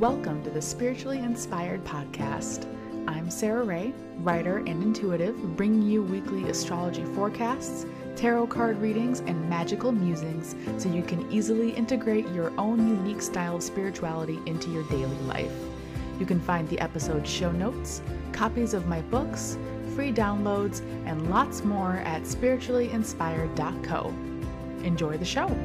[0.00, 2.66] Welcome to the Spiritually Inspired Podcast.
[3.06, 7.86] I'm Sarah Ray, writer and intuitive, bringing you weekly astrology forecasts,
[8.16, 13.54] tarot card readings, and magical musings so you can easily integrate your own unique style
[13.54, 15.54] of spirituality into your daily life.
[16.18, 18.02] You can find the episode show notes,
[18.32, 19.56] copies of my books,
[19.94, 24.12] free downloads, and lots more at spirituallyinspired.co.
[24.82, 25.56] Enjoy the show!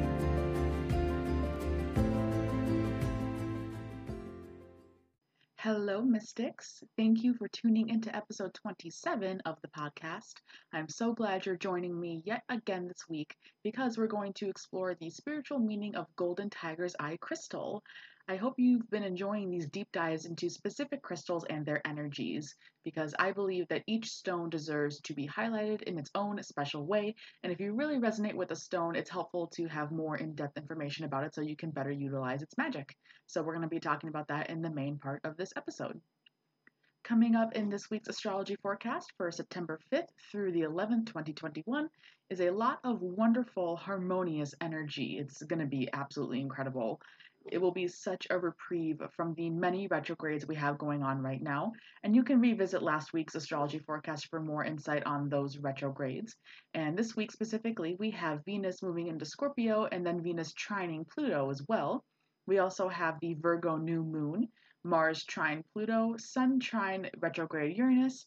[6.20, 6.84] Mystics.
[6.98, 10.34] Thank you for tuning into episode 27 of the podcast.
[10.70, 13.34] I'm so glad you're joining me yet again this week
[13.64, 17.82] because we're going to explore the spiritual meaning of Golden Tiger's Eye Crystal.
[18.28, 23.14] I hope you've been enjoying these deep dives into specific crystals and their energies because
[23.18, 27.16] I believe that each stone deserves to be highlighted in its own special way.
[27.42, 30.58] And if you really resonate with a stone, it's helpful to have more in depth
[30.58, 32.94] information about it so you can better utilize its magic.
[33.26, 36.00] So, we're going to be talking about that in the main part of this episode.
[37.02, 41.88] Coming up in this week's astrology forecast for September 5th through the 11th, 2021,
[42.28, 45.18] is a lot of wonderful, harmonious energy.
[45.18, 47.00] It's going to be absolutely incredible.
[47.50, 51.42] It will be such a reprieve from the many retrogrades we have going on right
[51.42, 51.72] now,
[52.04, 56.36] and you can revisit last week's astrology forecast for more insight on those retrogrades.
[56.74, 61.50] And this week specifically, we have Venus moving into Scorpio and then Venus trining Pluto
[61.50, 62.04] as well.
[62.46, 64.48] We also have the Virgo new moon,
[64.84, 68.26] Mars trine Pluto, Sun trine retrograde Uranus,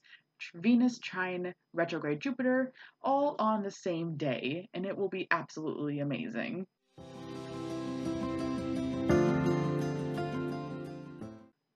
[0.55, 6.65] Venus trine retrograde Jupiter, all on the same day, and it will be absolutely amazing.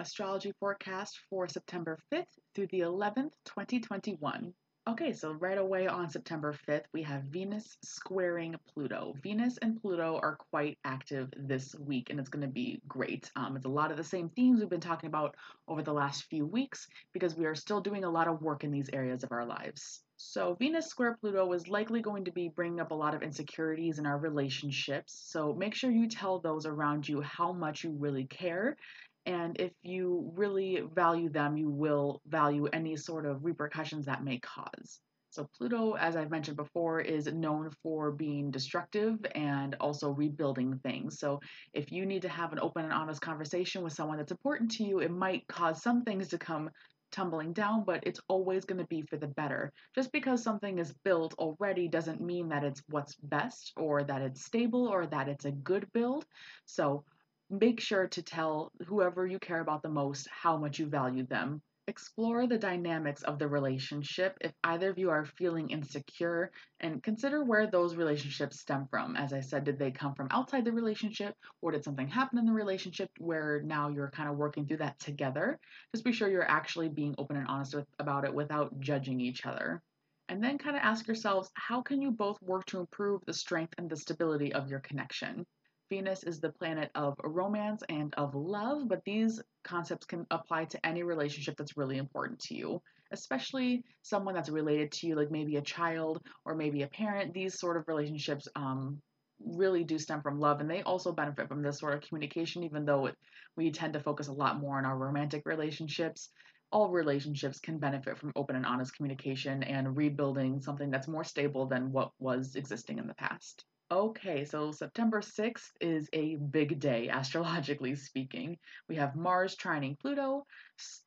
[0.08, 2.23] astrology forecast for September 5th
[2.56, 4.53] through the 11th, 2021.
[4.88, 9.16] Okay, so right away on September 5th, we have Venus squaring Pluto.
[9.21, 13.29] Venus and Pluto are quite active this week, and it's going to be great.
[13.35, 15.35] Um, it's a lot of the same themes we've been talking about
[15.67, 18.71] over the last few weeks because we are still doing a lot of work in
[18.71, 20.03] these areas of our lives.
[20.16, 24.00] So, Venus square Pluto is likely going to be bringing up a lot of insecurities
[24.00, 25.22] in our relationships.
[25.28, 28.78] So, make sure you tell those around you how much you really care
[29.27, 34.39] and if you really value them, you will value any sort of repercussions that may
[34.39, 35.01] cause.
[35.31, 41.19] So, Pluto, as I've mentioned before, is known for being destructive and also rebuilding things.
[41.19, 41.41] So,
[41.73, 44.85] if you need to have an open and honest conversation with someone that's important to
[44.85, 46.69] you, it might cause some things to come
[47.11, 49.73] tumbling down, but it's always going to be for the better.
[49.94, 54.45] Just because something is built already doesn't mean that it's what's best or that it's
[54.45, 56.25] stable or that it's a good build.
[56.65, 57.03] So,
[57.50, 61.62] make sure to tell whoever you care about the most how much you value them.
[61.88, 67.44] Explore the dynamics of the relationship if either of you are feeling insecure and consider
[67.46, 69.16] where those relationships stem from.
[69.16, 72.46] As I said, did they come from outside the relationship or did something happen in
[72.46, 75.59] the relationship where now you're kind of working through that together?
[75.94, 79.46] Just be sure you're actually being open and honest with, about it without judging each
[79.46, 79.81] other.
[80.28, 83.74] And then kind of ask yourselves how can you both work to improve the strength
[83.78, 85.46] and the stability of your connection?
[85.90, 90.86] Venus is the planet of romance and of love, but these concepts can apply to
[90.86, 92.81] any relationship that's really important to you,
[93.12, 97.34] especially someone that's related to you, like maybe a child or maybe a parent.
[97.34, 99.02] These sort of relationships um,
[99.40, 102.84] really do stem from love, and they also benefit from this sort of communication, even
[102.84, 103.16] though it,
[103.56, 106.30] we tend to focus a lot more on our romantic relationships.
[106.69, 111.66] All relationships can benefit from open and honest communication and rebuilding something that's more stable
[111.66, 113.64] than what was existing in the past.
[113.90, 118.58] Okay, so September 6th is a big day, astrologically speaking.
[118.90, 120.46] We have Mars trining Pluto,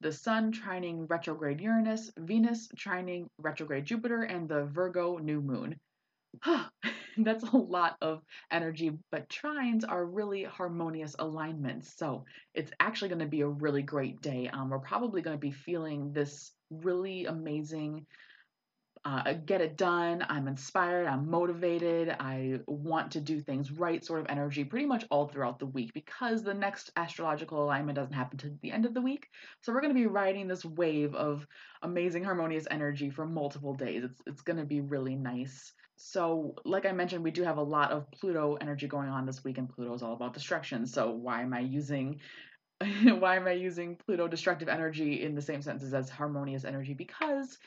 [0.01, 5.79] the Sun trining retrograde Uranus, Venus trining retrograde Jupiter, and the Virgo new moon.
[7.19, 11.95] That's a lot of energy, but trines are really harmonious alignments.
[11.99, 12.25] So
[12.55, 14.49] it's actually going to be a really great day.
[14.51, 18.07] Um, we're probably going to be feeling this really amazing
[19.05, 20.25] uh, get it done.
[20.28, 21.06] I'm inspired.
[21.06, 22.15] I'm motivated.
[22.21, 25.94] I want to do things right sort of energy pretty much all throughout the week
[25.94, 29.29] because the next astrological alignment doesn't happen to the end of the week.
[29.62, 31.47] So we're going to be riding this wave of
[31.82, 34.05] amazing harmonious energy for multiple days.
[34.05, 35.73] It's, it's going to be really nice.
[35.97, 39.44] So, like I mentioned, we do have a lot of Pluto energy going on this
[39.44, 40.87] week, and Pluto is all about destruction.
[40.87, 42.20] So, why am I using
[43.05, 46.94] why am I using Pluto destructive energy in the same sentences as harmonious energy?
[46.94, 47.58] Because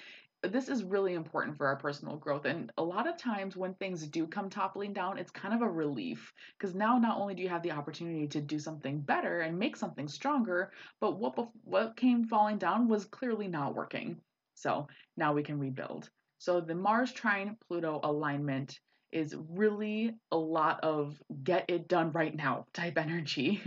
[0.44, 2.46] this is really important for our personal growth.
[2.46, 5.70] And a lot of times when things do come toppling down, it's kind of a
[5.70, 9.58] relief because now not only do you have the opportunity to do something better and
[9.58, 14.20] make something stronger, but what what came falling down was clearly not working.
[14.56, 16.10] So now we can rebuild.
[16.40, 18.80] So the Mars trine Pluto alignment
[19.14, 23.62] is really a lot of get it done right now type energy.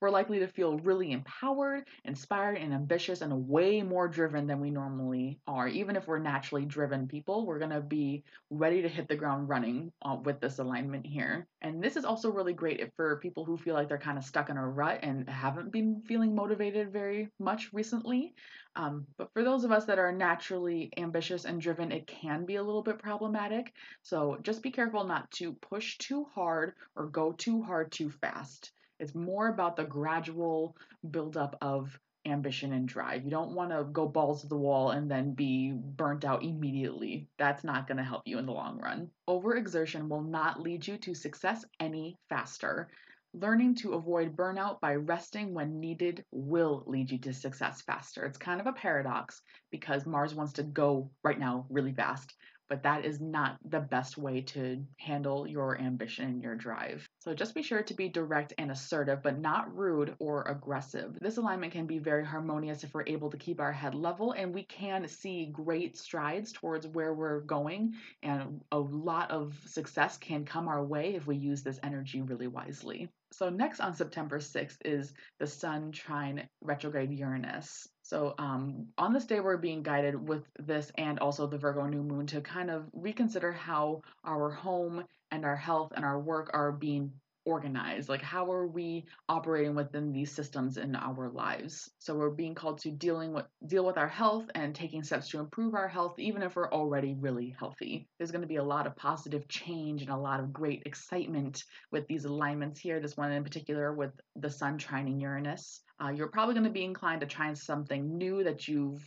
[0.00, 4.70] we're likely to feel really empowered, inspired, and ambitious and way more driven than we
[4.70, 5.68] normally are.
[5.68, 9.48] Even if we're naturally driven people, we're going to be ready to hit the ground
[9.48, 11.46] running uh, with this alignment here.
[11.62, 14.50] And this is also really great for people who feel like they're kind of stuck
[14.50, 18.34] in a rut and haven't been feeling motivated very much recently.
[18.76, 22.56] Um, but for those of us that are naturally ambitious and driven, it can be
[22.56, 23.72] a little bit problematic.
[24.02, 28.72] So just be careful not to push too hard or go too hard too fast.
[28.98, 30.76] It's more about the gradual
[31.10, 33.24] buildup of ambition and drive.
[33.24, 37.28] You don't want to go balls to the wall and then be burnt out immediately.
[37.38, 39.10] That's not going to help you in the long run.
[39.28, 42.90] Overexertion will not lead you to success any faster.
[43.32, 48.24] Learning to avoid burnout by resting when needed will lead you to success faster.
[48.24, 52.34] It's kind of a paradox because Mars wants to go right now really fast,
[52.68, 57.09] but that is not the best way to handle your ambition and your drive.
[57.20, 61.18] So just be sure to be direct and assertive, but not rude or aggressive.
[61.20, 64.54] This alignment can be very harmonious if we're able to keep our head level and
[64.54, 67.94] we can see great strides towards where we're going.
[68.22, 72.46] And a lot of success can come our way if we use this energy really
[72.46, 73.10] wisely.
[73.32, 77.86] So, next on September 6th is the Sun trine retrograde Uranus.
[78.02, 82.02] So, um, on this day, we're being guided with this and also the Virgo new
[82.02, 86.72] moon to kind of reconsider how our home and our health and our work are
[86.72, 87.12] being
[87.46, 91.90] organized like how are we operating within these systems in our lives?
[91.98, 95.40] So we're being called to dealing with deal with our health and taking steps to
[95.40, 98.08] improve our health even if we're already really healthy.
[98.18, 101.64] There's going to be a lot of positive change and a lot of great excitement
[101.90, 105.80] with these alignments here this one in particular with the sun trining uranus.
[106.02, 109.02] Uh, you're probably going to be inclined to try something new that you've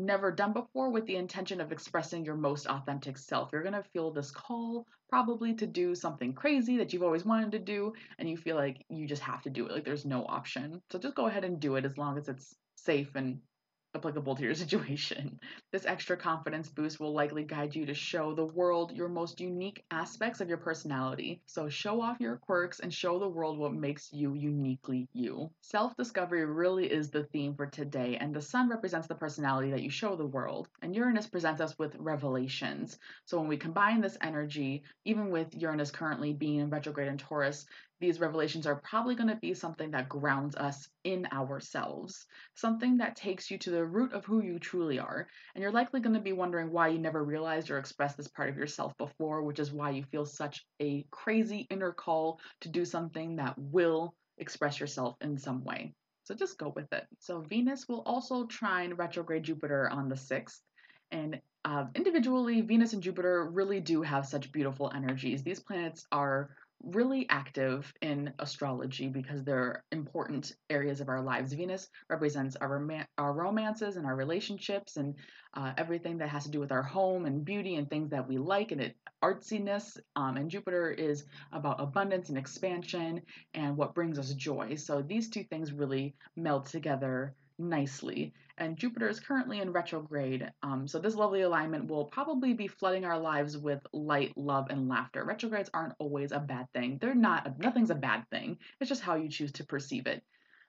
[0.00, 3.50] never done before with the intention of expressing your most authentic self.
[3.52, 7.52] You're going to feel this call probably to do something crazy that you've always wanted
[7.52, 10.24] to do and you feel like you just have to do it like there's no
[10.26, 10.80] option.
[10.90, 13.40] So just go ahead and do it as long as it's safe and
[13.94, 15.38] applicable to your situation.
[15.72, 19.84] This extra confidence boost will likely guide you to show the world your most unique
[19.90, 21.42] aspects of your personality.
[21.46, 25.50] So show off your quirks and show the world what makes you uniquely you.
[25.60, 29.82] Self discovery really is the theme for today, and the sun represents the personality that
[29.82, 32.98] you show the world, and Uranus presents us with revelations.
[33.24, 37.66] So when we combine this energy, even with Uranus currently being in retrograde in Taurus,
[38.00, 43.14] these revelations are probably going to be something that grounds us in ourselves, something that
[43.14, 45.28] takes you to the root of who you truly are.
[45.54, 48.48] And you're likely going to be wondering why you never realized or expressed this part
[48.48, 52.84] of yourself before, which is why you feel such a crazy inner call to do
[52.86, 55.92] something that will express yourself in some way.
[56.24, 57.06] So just go with it.
[57.18, 60.60] So Venus will also trine retrograde Jupiter on the 6th.
[61.10, 65.42] And uh, individually, Venus and Jupiter really do have such beautiful energies.
[65.42, 66.50] These planets are
[66.82, 71.52] really active in astrology because they're important areas of our lives.
[71.52, 75.14] Venus represents our, rom- our romances and our relationships and
[75.54, 78.38] uh, everything that has to do with our home and beauty and things that we
[78.38, 79.98] like and it, artsiness.
[80.16, 83.22] Um, and Jupiter is about abundance and expansion
[83.54, 84.74] and what brings us joy.
[84.76, 88.32] So these two things really meld together nicely.
[88.58, 93.04] And Jupiter is currently in retrograde, um, so this lovely alignment will probably be flooding
[93.04, 95.24] our lives with light, love, and laughter.
[95.24, 96.98] Retrogrades aren't always a bad thing.
[97.00, 98.58] They're not, nothing's a bad thing.
[98.80, 100.22] It's just how you choose to perceive it.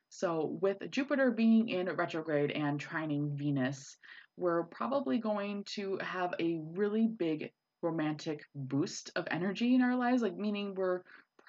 [0.10, 3.98] So, with Jupiter being in retrograde and trining Venus,
[4.38, 10.22] we're probably going to have a really big romantic boost of energy in our lives,
[10.22, 11.02] like meaning we're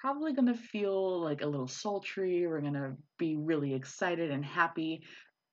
[0.03, 2.45] probably going to feel like a little sultry.
[2.45, 5.03] We're going to be really excited and happy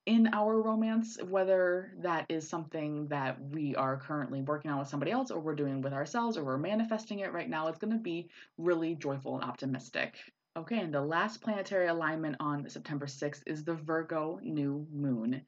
[0.05, 5.11] in our romance, whether that is something that we are currently working on with somebody
[5.11, 7.99] else or we're doing with ourselves or we're manifesting it right now, it's going to
[7.99, 10.15] be really joyful and optimistic.
[10.57, 15.41] Okay, and the last planetary alignment on September 6th is the Virgo new moon.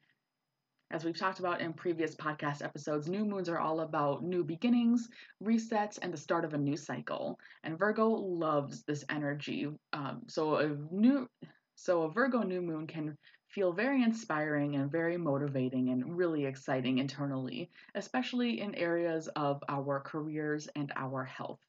[0.90, 5.08] As we've talked about in previous podcast episodes, new moons are all about new beginnings,
[5.42, 7.38] resets, and the start of a new cycle.
[7.64, 9.68] And Virgo loves this energy.
[9.92, 11.28] Um, so a new,
[11.74, 13.18] so a Virgo new moon can
[13.54, 20.00] feel very inspiring and very motivating and really exciting internally, especially in areas of our
[20.00, 21.60] careers and our health.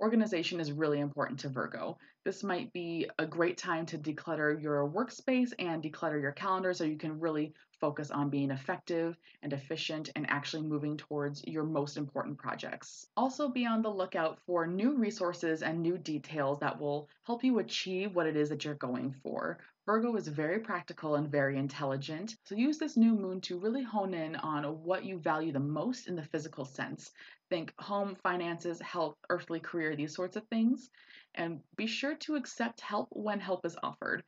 [0.00, 1.96] Organization is really important to Virgo.
[2.24, 6.82] This might be a great time to declutter your workspace and declutter your calendar so
[6.82, 11.96] you can really focus on being effective and efficient and actually moving towards your most
[11.96, 13.06] important projects.
[13.16, 17.60] Also, be on the lookout for new resources and new details that will help you
[17.60, 19.58] achieve what it is that you're going for.
[19.84, 24.14] Virgo is very practical and very intelligent, so use this new moon to really hone
[24.14, 27.10] in on what you value the most in the physical sense.
[27.50, 30.88] Think home, finances, health, earthly career, these sorts of things.
[31.34, 34.22] And be sure to accept help when help is offered.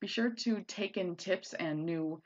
[0.00, 2.20] Be sure to take in tips and new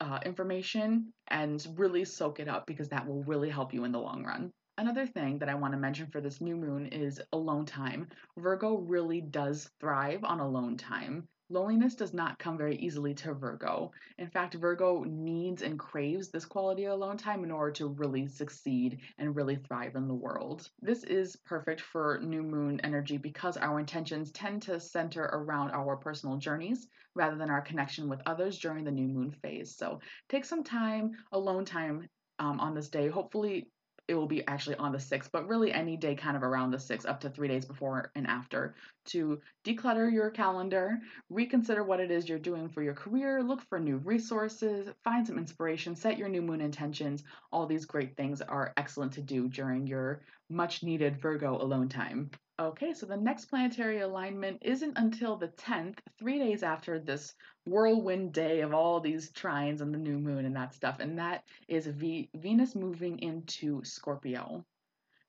[0.00, 4.00] uh, information and really soak it up because that will really help you in the
[4.00, 4.50] long run.
[4.78, 8.08] Another thing that I want to mention for this new moon is alone time.
[8.38, 11.28] Virgo really does thrive on alone time.
[11.52, 13.92] Loneliness does not come very easily to Virgo.
[14.16, 18.26] In fact, Virgo needs and craves this quality of alone time in order to really
[18.26, 20.70] succeed and really thrive in the world.
[20.80, 25.94] This is perfect for new moon energy because our intentions tend to center around our
[25.94, 29.76] personal journeys rather than our connection with others during the new moon phase.
[29.76, 33.08] So take some time, alone time um, on this day.
[33.08, 33.68] Hopefully,
[34.12, 36.76] it will be actually on the 6th, but really any day kind of around the
[36.76, 38.74] 6th, up to three days before and after,
[39.06, 40.98] to declutter your calendar,
[41.30, 45.38] reconsider what it is you're doing for your career, look for new resources, find some
[45.38, 47.24] inspiration, set your new moon intentions.
[47.50, 52.30] All these great things are excellent to do during your much needed Virgo alone time.
[52.62, 57.34] Okay, so the next planetary alignment isn't until the 10th, three days after this
[57.66, 61.42] whirlwind day of all these trines and the new moon and that stuff, and that
[61.66, 64.64] is v- Venus moving into Scorpio.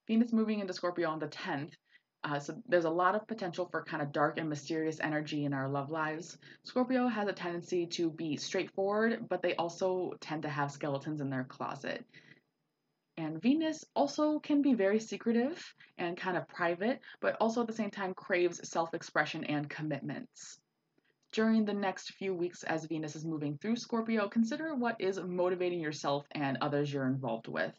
[0.08, 1.72] Venus moving into Scorpio on the 10th.
[2.24, 5.56] Uh, so there's a lot of potential for kind of dark and mysterious energy in
[5.56, 6.38] our love lives.
[6.66, 11.32] Scorpio has a tendency to be straightforward, but they also tend to have skeletons in
[11.32, 12.06] their closet.
[13.16, 15.64] And Venus also can be very secretive
[16.00, 20.60] and kind of private, but also at the same time craves self expression and commitments.
[21.32, 25.80] During the next few weeks, as Venus is moving through Scorpio, consider what is motivating
[25.80, 27.74] yourself and others you're involved with.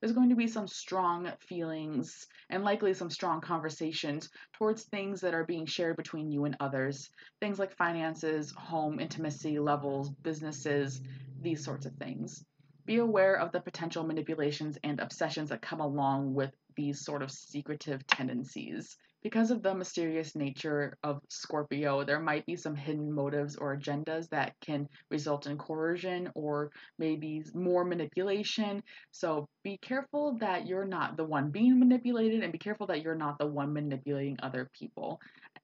[0.00, 5.34] There's going to be some strong feelings and likely some strong conversations towards things that
[5.34, 7.08] are being shared between you and others.
[7.40, 11.00] Things like finances, home, intimacy levels, businesses,
[11.40, 12.44] these sorts of things
[12.86, 17.30] be aware of the potential manipulations and obsessions that come along with these sort of
[17.30, 18.96] secretive tendencies.
[19.22, 24.28] Because of the mysterious nature of Scorpio, there might be some hidden motives or agendas
[24.28, 28.84] that can result in coercion or maybe more manipulation.
[29.10, 33.16] So be careful that you're not the one being manipulated and be careful that you're
[33.16, 35.20] not the one manipulating other people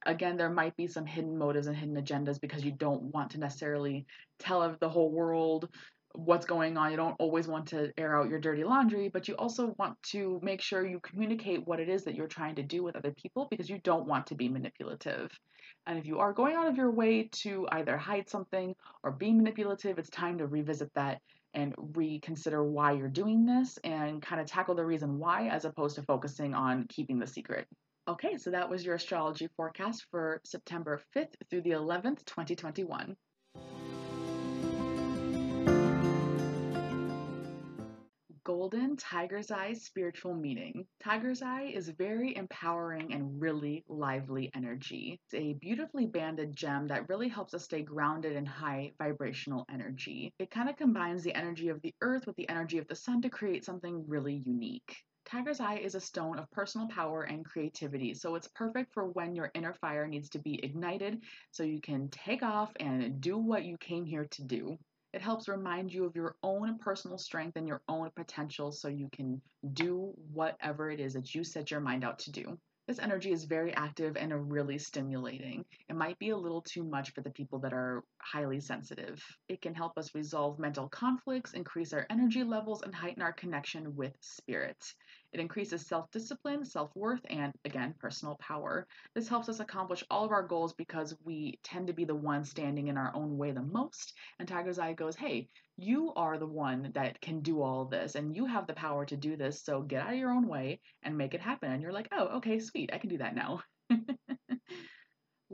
[0.07, 3.39] again, there might be some hidden motives and hidden agendas because you don't want to
[3.39, 4.07] necessarily
[4.39, 5.69] tell the whole world
[6.15, 6.91] what's going on.
[6.91, 10.41] You don't always want to air out your dirty laundry, but you also want to
[10.43, 13.49] make sure you communicate what it is that you're trying to do with other people
[13.51, 15.31] because you don't want to be manipulative.
[15.87, 19.33] And if you are going out of your way to either hide something or be
[19.33, 21.21] manipulative, it's time to revisit that
[21.55, 25.97] and reconsider why you're doing this and kind of tackle the reason why as opposed
[25.97, 27.67] to focusing on keeping the secret.
[28.09, 33.17] Okay, so that was your astrology forecast for September 5th through the 11th, 2021.
[38.45, 40.85] Golden Tiger's Eye spiritual meaning.
[40.99, 45.21] Tiger's Eye is very empowering and really lively energy.
[45.27, 50.35] It's a beautifully banded gem that really helps us stay grounded in high vibrational energy.
[50.41, 53.23] It kind of combines the energy of the earth with the energy of the sun
[53.23, 54.97] to create something really unique.
[55.25, 59.37] Tiger's Eye is a stone of personal power and creativity, so it's perfect for when
[59.37, 61.23] your inner fire needs to be ignited
[61.53, 64.79] so you can take off and do what you came here to do.
[65.13, 69.09] It helps remind you of your own personal strength and your own potential so you
[69.13, 69.43] can
[69.75, 72.59] do whatever it is that you set your mind out to do.
[72.89, 75.65] This energy is very active and really stimulating.
[75.89, 79.23] It might be a little too much for the people that are highly sensitive.
[79.49, 83.95] It can help us resolve mental conflicts, increase our energy levels, and heighten our connection
[83.95, 84.95] with spirit.
[85.33, 88.87] It increases self discipline, self worth, and again, personal power.
[89.15, 92.45] This helps us accomplish all of our goals because we tend to be the one
[92.45, 94.13] standing in our own way the most.
[94.39, 98.37] And Tiger's Eye goes, hey, you are the one that can do all this and
[98.37, 99.63] you have the power to do this.
[99.63, 101.73] So get out of your own way and make it happen.
[101.73, 103.63] And you're like, oh, okay, sweet, I can do that now.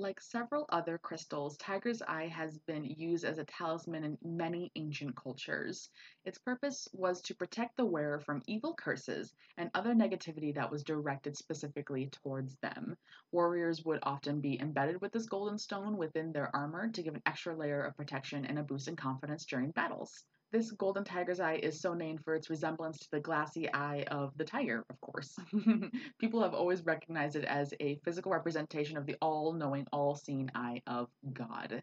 [0.01, 5.17] Like several other crystals, tiger's eye has been used as a talisman in many ancient
[5.17, 5.91] cultures.
[6.25, 10.85] Its purpose was to protect the wearer from evil curses and other negativity that was
[10.85, 12.97] directed specifically towards them.
[13.33, 17.23] Warriors would often be embedded with this golden stone within their armor to give an
[17.27, 20.23] extra layer of protection and a boost in confidence during battles.
[20.51, 24.33] This golden tiger's eye is so named for its resemblance to the glassy eye of
[24.39, 25.37] the tiger, of course.
[26.19, 30.51] People have always recognized it as a physical representation of the all knowing, all seeing
[30.55, 31.83] eye of God.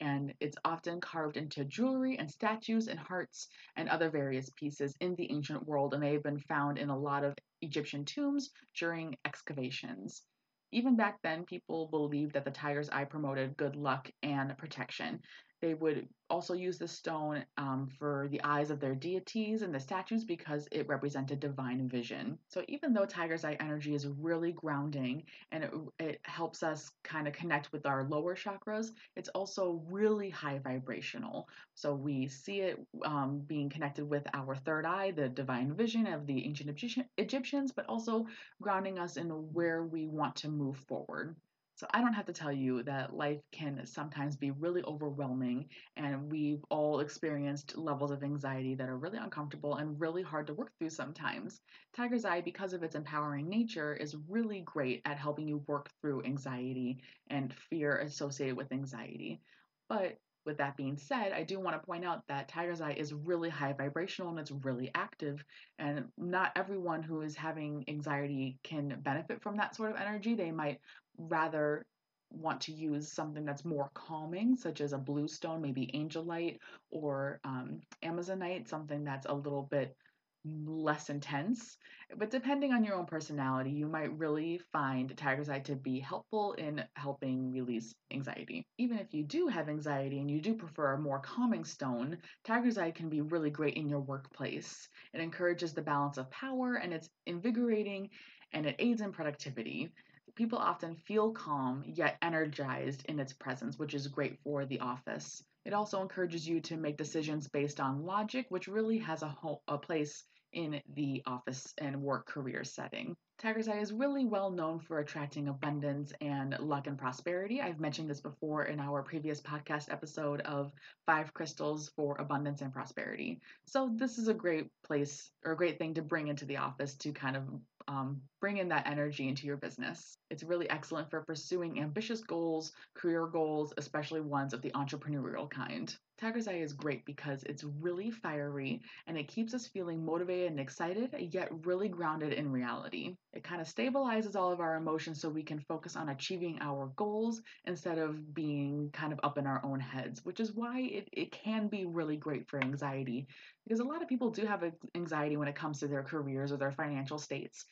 [0.00, 5.14] And it's often carved into jewelry and statues and hearts and other various pieces in
[5.14, 10.22] the ancient world, and they've been found in a lot of Egyptian tombs during excavations.
[10.70, 15.20] Even back then, people believed that the tiger's eye promoted good luck and protection.
[15.62, 19.78] They would also use the stone um, for the eyes of their deities and the
[19.78, 22.36] statues because it represented divine vision.
[22.48, 27.28] So even though tiger's eye energy is really grounding and it, it helps us kind
[27.28, 31.48] of connect with our lower chakras, it's also really high vibrational.
[31.74, 36.26] So we see it um, being connected with our third eye, the divine vision of
[36.26, 38.26] the ancient Egyptians, but also
[38.60, 41.36] grounding us in where we want to move forward.
[41.82, 46.30] So I don't have to tell you that life can sometimes be really overwhelming, and
[46.30, 50.70] we've all experienced levels of anxiety that are really uncomfortable and really hard to work
[50.78, 51.60] through sometimes.
[51.92, 56.22] Tiger's Eye, because of its empowering nature, is really great at helping you work through
[56.22, 59.40] anxiety and fear associated with anxiety.
[59.88, 63.12] But with that being said, I do want to point out that Tiger's Eye is
[63.12, 65.44] really high vibrational and it's really active.
[65.78, 70.34] And not everyone who is having anxiety can benefit from that sort of energy.
[70.34, 70.80] They might
[71.16, 71.84] rather
[72.30, 76.58] want to use something that's more calming, such as a blue stone, maybe angelite
[76.90, 79.96] or um, amazonite, something that's a little bit
[80.44, 81.76] less intense.
[82.16, 86.54] But depending on your own personality, you might really find Tiger's Eye to be helpful
[86.54, 88.66] in helping release anxiety.
[88.78, 92.76] Even if you do have anxiety and you do prefer a more calming stone, Tiger's
[92.76, 94.88] Eye can be really great in your workplace.
[95.14, 98.10] It encourages the balance of power and it's invigorating
[98.52, 99.92] and it aids in productivity
[100.34, 105.42] people often feel calm yet energized in its presence, which is great for the office.
[105.64, 109.36] It also encourages you to make decisions based on logic, which really has a,
[109.68, 113.16] a place in the office and work career setting.
[113.38, 117.60] Tiger's Eye is really well known for attracting abundance and luck and prosperity.
[117.60, 120.70] I've mentioned this before in our previous podcast episode of
[121.06, 123.40] five crystals for abundance and prosperity.
[123.66, 126.94] So, this is a great place or a great thing to bring into the office
[126.98, 127.42] to kind of
[127.88, 130.16] um, bring in that energy into your business.
[130.30, 135.94] It's really excellent for pursuing ambitious goals, career goals, especially ones of the entrepreneurial kind.
[136.22, 140.60] Tiger's Eye is great because it's really fiery and it keeps us feeling motivated and
[140.60, 143.16] excited, yet really grounded in reality.
[143.32, 146.92] It kind of stabilizes all of our emotions so we can focus on achieving our
[146.94, 151.08] goals instead of being kind of up in our own heads, which is why it,
[151.10, 153.26] it can be really great for anxiety
[153.64, 154.62] because a lot of people do have
[154.94, 157.64] anxiety when it comes to their careers or their financial states.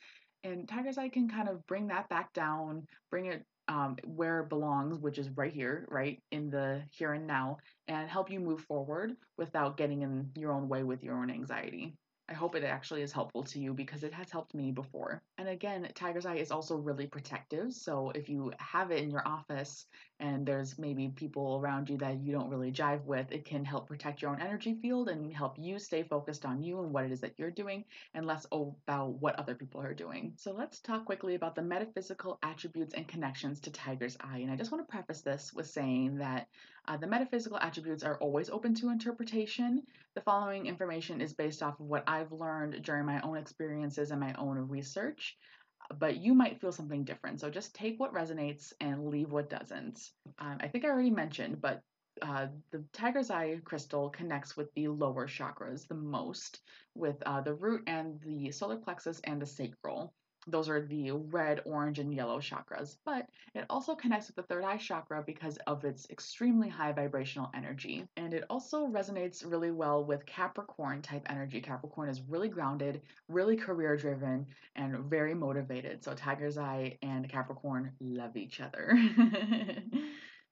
[0.43, 4.49] And Tiger's Eye can kind of bring that back down, bring it um, where it
[4.49, 8.63] belongs, which is right here, right in the here and now, and help you move
[8.63, 11.95] forward without getting in your own way with your own anxiety.
[12.29, 15.23] I hope it actually is helpful to you because it has helped me before.
[15.39, 17.73] And again, Tiger's Eye is also really protective.
[17.73, 19.87] So if you have it in your office
[20.21, 23.89] and there's maybe people around you that you don't really jive with, it can help
[23.89, 27.11] protect your own energy field and help you stay focused on you and what it
[27.11, 30.33] is that you're doing and less about what other people are doing.
[30.37, 34.39] So let's talk quickly about the metaphysical attributes and connections to Tiger's Eye.
[34.39, 36.49] And I just want to preface this with saying that
[36.87, 39.83] uh, the metaphysical attributes are always open to interpretation.
[40.15, 44.21] The following information is based off of what I've learned during my own experiences and
[44.21, 45.39] my own research,
[45.99, 47.41] but you might feel something different.
[47.41, 50.11] So just take what resonates and leave what doesn't.
[50.39, 51.83] Um, I think I already mentioned, but
[52.23, 56.61] uh, the tiger's eye crystal connects with the lower chakras the most,
[56.95, 60.13] with uh, the root and the solar plexus and the sacral
[60.47, 62.97] those are the red, orange, and yellow chakras.
[63.05, 67.51] But it also connects with the third eye chakra because of its extremely high vibrational
[67.55, 68.07] energy.
[68.17, 71.61] And it also resonates really well with Capricorn type energy.
[71.61, 76.05] Capricorn is really grounded, really career driven, and very motivated.
[76.05, 78.99] So Tiger's Eye and Capricorn love each other.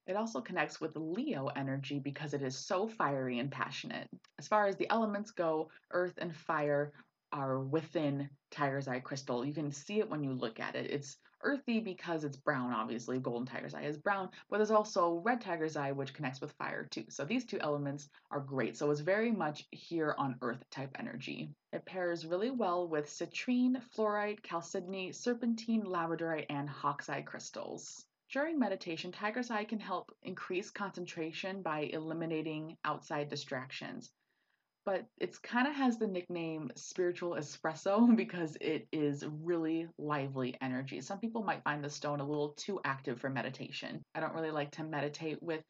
[0.09, 4.09] It also connects with Leo energy because it is so fiery and passionate.
[4.39, 6.95] As far as the elements go, earth and fire
[7.33, 9.45] are within tiger's eye crystal.
[9.45, 10.91] You can see it when you look at it.
[10.91, 13.19] It's earthy because it's brown, obviously.
[13.19, 16.87] Golden tiger's eye is brown, but there's also red tiger's eye, which connects with fire
[16.91, 17.05] too.
[17.09, 18.77] So these two elements are great.
[18.77, 21.55] So it's very much here on earth type energy.
[21.73, 28.05] It pairs really well with citrine, fluorite, chalcedony, serpentine, labradorite, and hawk's eye crystals.
[28.31, 34.11] During meditation, tiger's eye can help increase concentration by eliminating outside distractions
[34.89, 41.03] but it's kind of has the nickname spiritual espresso because it is really lively energy.
[41.03, 44.01] Some people might find the stone a little too active for meditation.
[44.15, 45.63] I don't really like to meditate with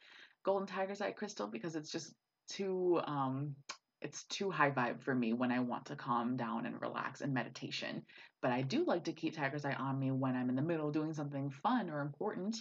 [0.44, 2.14] golden tiger's eye crystal because it's just
[2.48, 3.56] too um,
[4.00, 7.32] it's too high vibe for me when I want to calm down and relax in
[7.32, 8.04] meditation.
[8.40, 10.92] But I do like to keep Tiger's Eye on me when I'm in the middle
[10.92, 12.56] doing something fun or important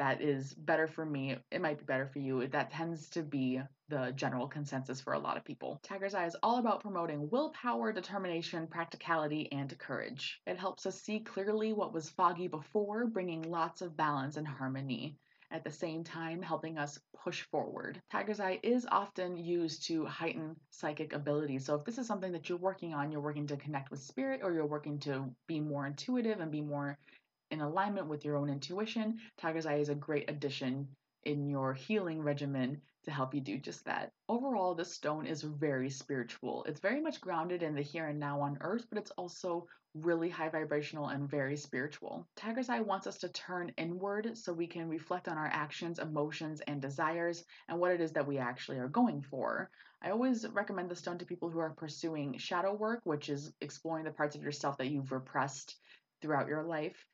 [0.00, 1.36] that is better for me.
[1.50, 2.46] It might be better for you.
[2.46, 3.60] That tends to be
[3.90, 5.78] the general consensus for a lot of people.
[5.82, 10.40] Tiger's Eye is all about promoting willpower, determination, practicality, and courage.
[10.46, 15.18] It helps us see clearly what was foggy before, bringing lots of balance and harmony
[15.50, 18.00] at the same time helping us push forward.
[18.10, 21.66] Tiger's Eye is often used to heighten psychic abilities.
[21.66, 24.40] So if this is something that you're working on, you're working to connect with spirit
[24.42, 26.98] or you're working to be more intuitive and be more
[27.50, 30.88] in alignment with your own intuition, Tiger's Eye is a great addition
[31.24, 34.12] in your healing regimen to help you do just that.
[34.28, 36.64] Overall, this stone is very spiritual.
[36.64, 40.30] It's very much grounded in the here and now on earth, but it's also really
[40.30, 42.26] high vibrational and very spiritual.
[42.36, 46.60] Tiger's Eye wants us to turn inward so we can reflect on our actions, emotions,
[46.60, 49.70] and desires and what it is that we actually are going for.
[50.02, 54.04] I always recommend the stone to people who are pursuing shadow work, which is exploring
[54.04, 55.76] the parts of yourself that you've repressed
[56.22, 57.06] throughout your life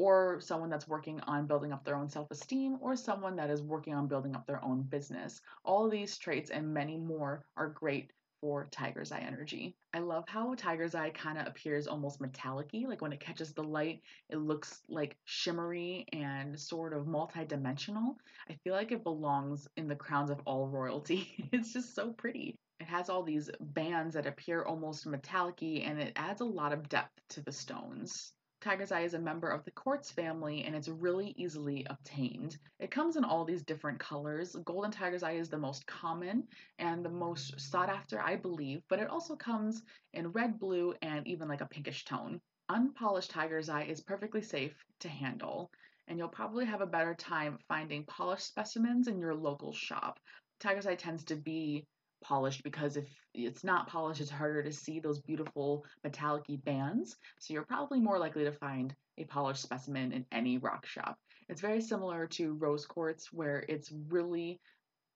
[0.00, 3.60] or someone that's working on building up their own self esteem, or someone that is
[3.60, 5.42] working on building up their own business.
[5.62, 8.10] All these traits and many more are great
[8.40, 9.76] for Tiger's Eye energy.
[9.92, 13.62] I love how Tiger's Eye kind of appears almost metallic like when it catches the
[13.62, 18.16] light, it looks like shimmery and sort of multi-dimensional.
[18.48, 21.28] I feel like it belongs in the crowns of all royalty.
[21.52, 22.56] it's just so pretty.
[22.80, 26.88] It has all these bands that appear almost metallic and it adds a lot of
[26.88, 28.32] depth to the stones.
[28.60, 32.58] Tiger's Eye is a member of the quartz family and it's really easily obtained.
[32.78, 34.54] It comes in all these different colors.
[34.64, 36.46] Golden Tiger's Eye is the most common
[36.78, 41.26] and the most sought after, I believe, but it also comes in red, blue, and
[41.26, 42.38] even like a pinkish tone.
[42.68, 45.70] Unpolished Tiger's Eye is perfectly safe to handle,
[46.06, 50.20] and you'll probably have a better time finding polished specimens in your local shop.
[50.60, 51.86] Tiger's Eye tends to be
[52.22, 53.04] polished because if
[53.34, 57.16] it's not polished, it's harder to see those beautiful metallic bands.
[57.38, 61.18] So you're probably more likely to find a polished specimen in any rock shop.
[61.48, 64.60] It's very similar to rose quartz, where it's really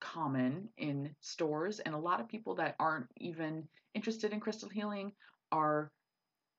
[0.01, 5.13] common in stores, and a lot of people that aren't even interested in crystal healing
[5.53, 5.91] are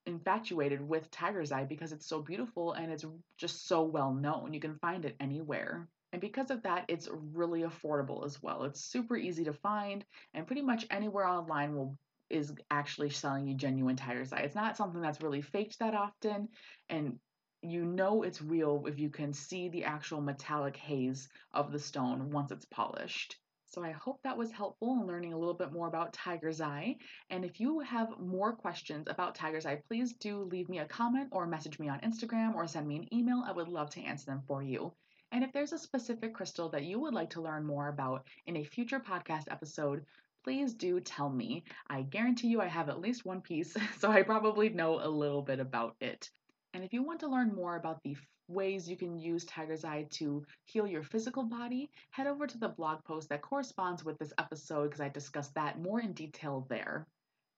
[0.06, 3.06] infatuated with tiger's eye because it's so beautiful and it's
[3.38, 4.54] just so well known.
[4.54, 5.88] You can find it anywhere.
[6.16, 8.64] And because of that, it's really affordable as well.
[8.64, 11.98] It's super easy to find, and pretty much anywhere online will
[12.30, 14.40] is actually selling you genuine tiger's eye.
[14.40, 16.48] It's not something that's really faked that often,
[16.88, 17.20] and
[17.62, 22.32] you know it's real if you can see the actual metallic haze of the stone
[22.32, 23.36] once it's polished.
[23.66, 26.96] So I hope that was helpful in learning a little bit more about Tiger's Eye.
[27.30, 31.28] And if you have more questions about Tiger's Eye, please do leave me a comment
[31.34, 33.44] or message me on Instagram or send me an email.
[33.46, 34.94] I would love to answer them for you.
[35.36, 38.56] And if there's a specific crystal that you would like to learn more about in
[38.56, 40.06] a future podcast episode,
[40.46, 41.66] please do tell me.
[41.90, 45.42] I guarantee you I have at least one piece, so I probably know a little
[45.42, 46.30] bit about it.
[46.74, 48.16] And if you want to learn more about the
[48.48, 52.70] ways you can use Tiger's Eye to heal your physical body, head over to the
[52.70, 57.08] blog post that corresponds with this episode because I discuss that more in detail there.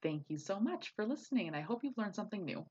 [0.01, 2.65] Thank you so much for listening, and I hope you've learned something new.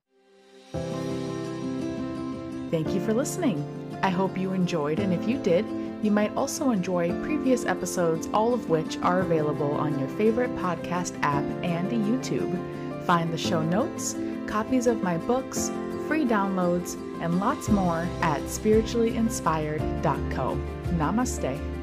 [2.72, 3.85] Thank you for listening.
[4.02, 5.66] I hope you enjoyed, and if you did,
[6.02, 11.18] you might also enjoy previous episodes, all of which are available on your favorite podcast
[11.22, 13.04] app and YouTube.
[13.06, 14.14] Find the show notes,
[14.46, 15.70] copies of my books,
[16.06, 20.58] free downloads, and lots more at spirituallyinspired.co.
[20.92, 21.75] Namaste.